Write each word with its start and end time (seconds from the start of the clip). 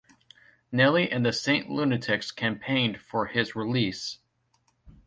Nelly 0.71 1.11
and 1.11 1.23
the 1.23 1.31
Saint 1.31 1.69
Lunatics 1.69 2.31
campaigned 2.31 2.99
for 2.99 3.27
his 3.27 3.55
release. 3.55 4.17